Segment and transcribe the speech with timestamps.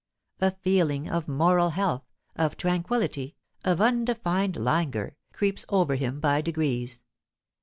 [0.39, 2.01] A feeling of moral health,
[2.35, 7.03] of tranquillity, of undefined languor, creeps over him by degrees.